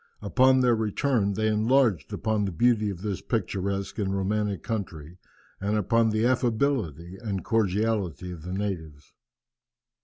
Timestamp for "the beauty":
2.45-2.89